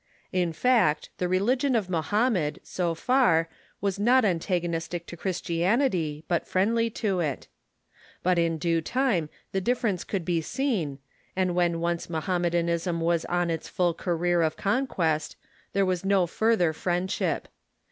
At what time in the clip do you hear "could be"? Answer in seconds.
10.03-10.41